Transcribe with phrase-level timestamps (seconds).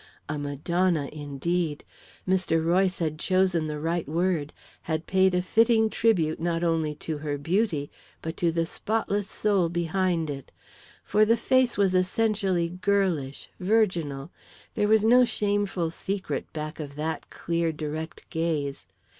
[0.27, 1.83] A Madonna, indeed!
[2.27, 2.65] Mr.
[2.65, 4.51] Royce had chosen the right word,
[4.89, 9.69] had paid a fitting tribute not only to her beauty but to the spotless soul
[9.69, 10.51] behind it.
[11.03, 14.31] For the face was essentially girlish, virginal
[14.73, 18.87] there was no shameful secret back of that clear, direct gaze.